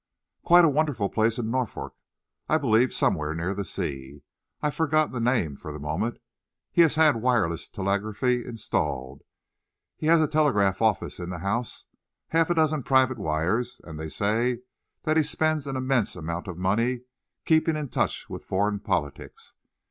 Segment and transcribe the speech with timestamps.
[0.43, 1.93] "Quite a wonderful place in Norfolk,
[2.49, 4.23] I believe, somewhere near the sea.
[4.59, 6.17] I've forgotten the name, for the moment.
[6.71, 9.21] He has had wireless telegraphy installed;
[9.95, 11.85] he has a telegraph office in the house,
[12.29, 14.61] half a dozen private wires, and they say
[15.03, 17.01] that he spends an immense amount of money
[17.45, 19.53] keeping in touch with foreign politics.